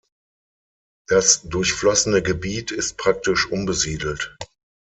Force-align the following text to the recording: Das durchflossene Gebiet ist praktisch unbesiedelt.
Das 1.07 1.43
durchflossene 1.43 2.23
Gebiet 2.23 2.71
ist 2.71 2.97
praktisch 2.97 3.45
unbesiedelt. 3.45 4.35